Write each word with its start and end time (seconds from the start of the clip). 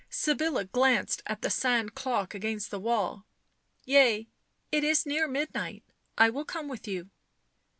Sybilla 0.09 0.65
glanced 0.65 1.21
at 1.27 1.43
the 1.43 1.51
sand 1.51 1.93
clock 1.93 2.33
against 2.33 2.71
the 2.71 2.79
wall. 2.79 3.27
II 3.87 3.93
Yea, 3.93 4.27
it 4.71 4.83
is 4.83 5.05
near 5.05 5.27
midnight. 5.27 5.83
I 6.17 6.31
will 6.31 6.43
come 6.43 6.67
with 6.67 6.87
you." 6.87 7.11